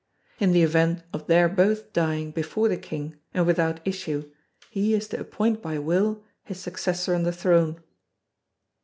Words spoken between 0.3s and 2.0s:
In the event of their both